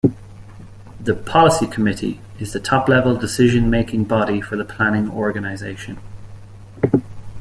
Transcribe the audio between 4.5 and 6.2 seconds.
the planning organization.